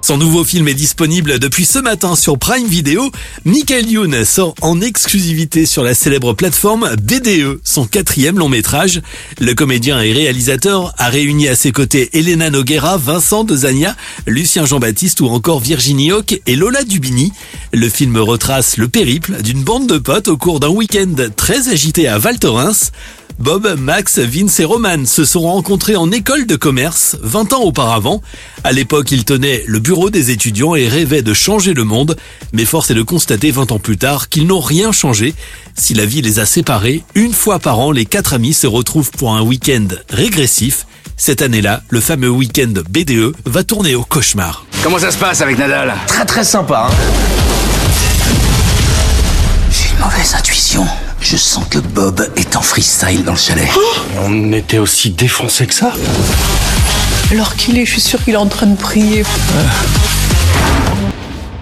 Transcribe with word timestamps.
Son 0.00 0.16
nouveau 0.16 0.42
film 0.42 0.68
est 0.68 0.74
disponible 0.74 1.38
depuis 1.38 1.66
ce 1.66 1.78
matin 1.78 2.16
sur 2.16 2.38
Prime 2.38 2.66
Video. 2.66 3.10
Michael 3.44 3.90
Youn 3.90 4.24
sort 4.24 4.54
en 4.62 4.80
exclusivité 4.80 5.66
sur 5.66 5.82
la 5.82 5.92
célèbre 5.92 6.32
plateforme 6.32 6.94
BDE, 6.96 7.60
son 7.62 7.86
quatrième 7.86 8.38
long 8.38 8.48
métrage. 8.48 9.02
Le 9.38 9.52
comédien 9.54 10.00
et 10.00 10.12
réalisateur 10.12 10.94
a 10.96 11.08
réuni 11.10 11.48
à 11.48 11.56
ses 11.56 11.72
côtés 11.72 12.08
Elena 12.14 12.48
Noguera, 12.48 12.96
Vincent 12.96 13.44
Dezania, 13.44 13.96
Lucien 14.26 14.64
Jean-Baptiste 14.64 15.20
ou 15.20 15.26
encore 15.26 15.60
Virginie 15.60 16.12
Hoc 16.12 16.40
et 16.46 16.56
Lola 16.56 16.84
Dubini. 16.84 17.32
Le 17.72 17.88
film 17.90 18.16
retrace 18.16 18.78
le 18.78 18.88
périple 18.88 19.42
d'une 19.42 19.62
bande 19.62 19.88
de 19.88 19.98
potes 19.98 20.28
au 20.28 20.38
cours 20.38 20.60
d'un 20.60 20.68
week-end 20.68 21.14
très 21.36 21.68
agité 21.68 22.08
à 22.08 22.18
Val 22.18 22.38
Thorens. 22.38 22.92
Bob, 23.38 23.76
Max, 23.78 24.18
Vince 24.18 24.58
et 24.58 24.64
Roman 24.64 25.06
se 25.06 25.24
sont 25.24 25.42
rencontrés 25.42 25.94
en 25.94 26.10
école 26.10 26.44
de 26.46 26.56
commerce 26.56 27.16
20 27.22 27.52
ans 27.52 27.62
auparavant. 27.62 28.20
À 28.64 28.72
l'époque, 28.72 29.12
ils 29.12 29.24
tenaient 29.24 29.62
le 29.66 29.78
bureau 29.78 30.10
des 30.10 30.32
étudiants 30.32 30.74
et 30.74 30.88
rêvaient 30.88 31.22
de 31.22 31.32
changer 31.34 31.72
le 31.72 31.84
monde. 31.84 32.16
Mais 32.52 32.64
force 32.64 32.90
est 32.90 32.94
de 32.94 33.02
constater 33.02 33.52
20 33.52 33.70
ans 33.70 33.78
plus 33.78 33.96
tard 33.96 34.28
qu'ils 34.28 34.46
n'ont 34.48 34.60
rien 34.60 34.90
changé. 34.90 35.34
Si 35.76 35.94
la 35.94 36.04
vie 36.04 36.20
les 36.20 36.40
a 36.40 36.46
séparés, 36.46 37.04
une 37.14 37.32
fois 37.32 37.60
par 37.60 37.78
an, 37.78 37.92
les 37.92 38.06
quatre 38.06 38.34
amis 38.34 38.54
se 38.54 38.66
retrouvent 38.66 39.12
pour 39.12 39.32
un 39.32 39.42
week-end 39.42 39.86
régressif. 40.10 40.84
Cette 41.16 41.40
année-là, 41.40 41.82
le 41.90 42.00
fameux 42.00 42.30
week-end 42.30 42.72
BDE 42.90 43.34
va 43.44 43.62
tourner 43.62 43.94
au 43.94 44.02
cauchemar. 44.02 44.66
Comment 44.82 44.98
ça 44.98 45.12
se 45.12 45.18
passe 45.18 45.42
avec 45.42 45.58
Nadal? 45.58 45.94
Très 46.08 46.24
très 46.24 46.44
sympa. 46.44 46.88
Hein 46.90 47.77
Je 51.30 51.36
sens 51.36 51.66
que 51.68 51.78
Bob 51.78 52.26
est 52.36 52.56
en 52.56 52.62
freestyle 52.62 53.22
dans 53.22 53.32
le 53.32 53.38
chalet. 53.38 53.68
On 54.24 54.50
était 54.54 54.78
aussi 54.78 55.10
défoncé 55.10 55.66
que 55.66 55.74
ça 55.74 55.92
Alors 57.30 57.54
qu'il 57.54 57.76
est, 57.76 57.84
je 57.84 57.90
suis 57.90 58.00
sûr 58.00 58.24
qu'il 58.24 58.32
est 58.32 58.38
en 58.38 58.46
train 58.46 58.64
de 58.64 58.78
prier. 58.78 59.24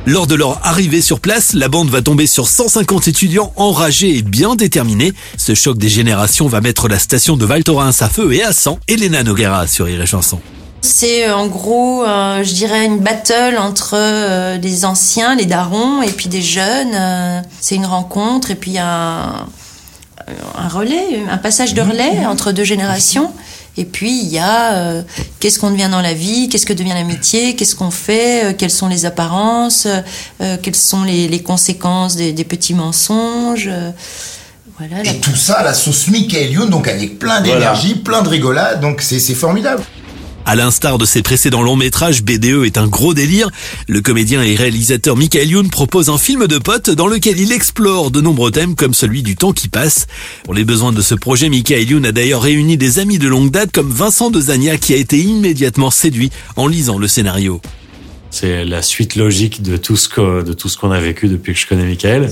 Lors 0.06 0.28
de 0.28 0.36
leur 0.36 0.64
arrivée 0.64 1.00
sur 1.00 1.18
place, 1.18 1.52
la 1.52 1.68
bande 1.68 1.90
va 1.90 2.00
tomber 2.00 2.28
sur 2.28 2.46
150 2.46 3.08
étudiants 3.08 3.52
enragés 3.56 4.16
et 4.16 4.22
bien 4.22 4.54
déterminés. 4.54 5.12
Ce 5.36 5.56
choc 5.56 5.78
des 5.78 5.88
générations 5.88 6.46
va 6.46 6.60
mettre 6.60 6.86
la 6.86 7.00
station 7.00 7.36
de 7.36 7.44
Val 7.44 7.64
Thorens 7.64 8.02
à 8.02 8.08
feu 8.08 8.34
et 8.34 8.44
à 8.44 8.52
sang. 8.52 8.78
Elena 8.86 9.24
Noguera 9.24 9.66
sur 9.66 9.88
et 9.88 10.06
Chanson. 10.06 10.40
C'est 10.80 11.28
euh, 11.28 11.36
en 11.36 11.46
gros, 11.48 12.04
euh, 12.04 12.42
je 12.44 12.52
dirais, 12.52 12.84
une 12.86 12.98
battle 12.98 13.56
entre 13.58 13.94
euh, 13.94 14.56
les 14.58 14.84
anciens, 14.84 15.34
les 15.34 15.46
darons, 15.46 16.02
et 16.02 16.10
puis 16.12 16.28
des 16.28 16.42
jeunes. 16.42 16.94
euh, 16.94 17.40
c'est 17.60 17.74
une 17.74 17.86
rencontre, 17.86 18.50
et 18.50 18.54
puis 18.54 18.72
il 18.72 18.74
y 18.74 18.78
a 18.78 19.24
un, 19.24 19.46
un 20.58 20.68
relais, 20.68 21.22
un 21.30 21.38
passage 21.38 21.74
de 21.74 21.82
relais 21.82 22.24
entre 22.26 22.52
deux 22.52 22.64
générations. 22.64 23.32
Et 23.78 23.84
puis 23.84 24.18
il 24.22 24.28
y 24.28 24.38
a 24.38 24.72
euh, 24.74 25.02
qu'est-ce 25.38 25.58
qu'on 25.58 25.70
devient 25.70 25.88
dans 25.90 26.00
la 26.00 26.14
vie, 26.14 26.48
qu'est-ce 26.48 26.64
que 26.64 26.72
devient 26.72 26.94
l'amitié, 26.94 27.56
qu'est-ce 27.56 27.74
qu'on 27.76 27.90
fait, 27.90 28.44
euh, 28.46 28.52
quelles 28.56 28.70
sont 28.70 28.88
les 28.88 29.04
apparences, 29.04 29.86
euh, 30.40 30.56
quelles 30.62 30.74
sont 30.76 31.02
les, 31.04 31.28
les 31.28 31.42
conséquences 31.42 32.16
des, 32.16 32.32
des 32.32 32.44
petits 32.44 32.72
mensonges. 32.72 33.68
euh, 33.70 33.90
voilà. 34.78 35.02
la- 35.02 35.10
Et 35.10 35.18
tout 35.20 35.36
ça 35.36 35.62
la 35.62 35.74
sauce 35.74 36.08
Michael 36.08 36.52
Youn, 36.52 36.70
donc 36.70 36.88
avec 36.88 37.18
plein 37.18 37.40
d'énergie, 37.42 37.96
plein 37.96 38.22
de 38.22 38.28
rigolade, 38.30 38.80
donc 38.80 39.02
c'est 39.02 39.18
c'est 39.20 39.34
formidable. 39.34 39.82
À 40.48 40.54
l'instar 40.54 40.96
de 40.96 41.04
ses 41.04 41.22
précédents 41.22 41.60
longs 41.60 41.74
métrages, 41.74 42.22
BDE 42.22 42.64
est 42.64 42.78
un 42.78 42.86
gros 42.86 43.14
délire. 43.14 43.50
Le 43.88 44.00
comédien 44.00 44.44
et 44.44 44.54
réalisateur 44.54 45.16
Michael 45.16 45.50
Youn 45.50 45.70
propose 45.70 46.08
un 46.08 46.18
film 46.18 46.46
de 46.46 46.58
potes 46.58 46.88
dans 46.88 47.08
lequel 47.08 47.40
il 47.40 47.50
explore 47.50 48.12
de 48.12 48.20
nombreux 48.20 48.52
thèmes 48.52 48.76
comme 48.76 48.94
celui 48.94 49.24
du 49.24 49.34
temps 49.34 49.52
qui 49.52 49.68
passe. 49.68 50.06
Pour 50.44 50.54
les 50.54 50.64
besoins 50.64 50.92
de 50.92 51.02
ce 51.02 51.16
projet, 51.16 51.48
Michael 51.48 51.90
Youn 51.90 52.06
a 52.06 52.12
d'ailleurs 52.12 52.42
réuni 52.42 52.76
des 52.76 53.00
amis 53.00 53.18
de 53.18 53.26
longue 53.26 53.50
date 53.50 53.72
comme 53.72 53.90
Vincent 53.90 54.30
Dezania 54.30 54.78
qui 54.78 54.94
a 54.94 54.98
été 54.98 55.18
immédiatement 55.18 55.90
séduit 55.90 56.30
en 56.54 56.68
lisant 56.68 56.98
le 56.98 57.08
scénario. 57.08 57.60
C'est 58.36 58.64
la 58.66 58.82
suite 58.82 59.16
logique 59.16 59.62
de 59.62 59.78
tout 59.78 59.96
ce 59.96 60.08
que 60.10 60.42
de 60.42 60.52
tout 60.52 60.68
ce 60.68 60.76
qu'on 60.76 60.90
a 60.90 61.00
vécu 61.00 61.26
depuis 61.28 61.54
que 61.54 61.58
je 61.58 61.66
connais 61.66 61.84
Michael. 61.84 62.30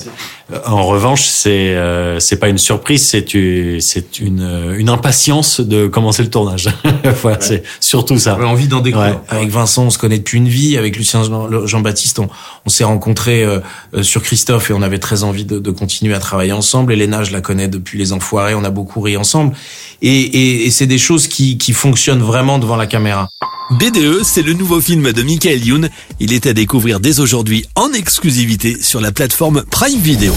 Euh, 0.52 0.58
En 0.66 0.84
revanche, 0.84 1.22
c'est 1.22 1.74
euh, 1.74 2.20
c'est 2.20 2.36
pas 2.36 2.48
une 2.48 2.58
surprise, 2.58 3.06
c'est 3.08 3.32
une 3.32 3.80
c'est 3.80 4.20
une 4.20 4.74
une 4.76 4.90
impatience 4.90 5.60
de 5.60 5.86
commencer 5.86 6.22
le 6.22 6.28
tournage. 6.28 6.68
voilà, 7.22 7.40
c'est 7.40 7.62
surtout 7.80 8.18
ça. 8.18 8.36
On 8.38 8.42
a 8.42 8.46
envie 8.46 8.68
d'en 8.68 8.80
découvrir. 8.80 9.12
Ouais. 9.14 9.20
Avec 9.28 9.48
Vincent, 9.48 9.84
on 9.84 9.90
se 9.90 9.96
connaît 9.98 10.18
depuis 10.18 10.36
une 10.38 10.48
vie. 10.48 10.76
Avec 10.76 10.96
Lucien 10.98 11.22
Jean- 11.24 11.66
Jean-Baptiste, 11.66 12.18
on, 12.18 12.28
on 12.66 12.68
s'est 12.68 12.84
rencontrés 12.84 13.42
euh, 13.42 13.60
euh, 13.94 14.02
sur 14.02 14.22
Christophe 14.22 14.70
et 14.70 14.74
on 14.74 14.82
avait 14.82 14.98
très 14.98 15.22
envie 15.24 15.46
de, 15.46 15.58
de 15.58 15.70
continuer 15.70 16.14
à 16.14 16.18
travailler 16.20 16.52
ensemble. 16.52 16.92
Elena, 16.92 17.24
je 17.24 17.32
la 17.32 17.40
connais 17.40 17.68
depuis 17.68 17.98
Les 17.98 18.12
Enfoirés. 18.12 18.54
On 18.54 18.64
a 18.64 18.70
beaucoup 18.70 19.00
ri 19.00 19.16
ensemble. 19.16 19.54
Et, 20.02 20.10
et, 20.20 20.66
et 20.66 20.70
c'est 20.70 20.86
des 20.86 20.98
choses 20.98 21.28
qui, 21.28 21.56
qui 21.56 21.72
fonctionnent 21.72 22.22
vraiment 22.22 22.58
devant 22.58 22.76
la 22.76 22.86
caméra. 22.86 23.30
BDE, 23.70 24.22
c'est 24.22 24.42
le 24.42 24.52
nouveau 24.52 24.80
film 24.80 25.12
de 25.12 25.22
Michael 25.22 25.64
Youn. 25.64 25.88
Il 26.20 26.32
est 26.32 26.46
à 26.46 26.52
découvrir 26.52 27.00
dès 27.00 27.20
aujourd'hui 27.20 27.64
en 27.74 27.92
exclusivité 27.92 28.76
sur 28.82 29.00
la 29.00 29.10
plateforme 29.10 29.64
Prime 29.70 30.00
Video. 30.00 30.34